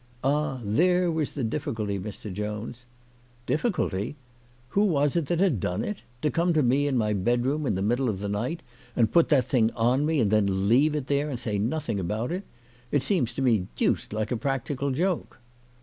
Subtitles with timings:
[0.23, 0.59] "Ah!
[0.63, 2.33] there was the difficulty, Mr.
[2.33, 2.85] Jones.""
[3.53, 4.15] Difficulty!
[4.69, 6.01] "Who was it that had done it?
[6.23, 8.63] To come to me, in my bedroom, in the middle of the night,
[8.95, 12.31] and put that thing on me, and then leave it there and say nothing about
[12.31, 12.45] it!
[12.91, 15.37] It seems to me deuced like a, practical joke."